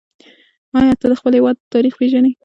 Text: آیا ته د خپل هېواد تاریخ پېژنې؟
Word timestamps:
آیا 0.79 0.93
ته 0.99 1.05
د 1.11 1.13
خپل 1.19 1.33
هېواد 1.37 1.55
تاریخ 1.73 1.93
پېژنې؟ 1.99 2.31